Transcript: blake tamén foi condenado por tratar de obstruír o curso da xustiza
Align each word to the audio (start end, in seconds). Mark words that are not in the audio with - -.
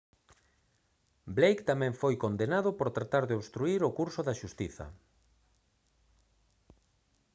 blake 1.37 1.63
tamén 1.71 1.93
foi 2.01 2.15
condenado 2.23 2.69
por 2.79 2.87
tratar 2.97 3.23
de 3.29 3.37
obstruír 3.39 3.81
o 3.89 3.95
curso 3.99 4.21
da 4.27 4.37
xustiza 4.41 4.85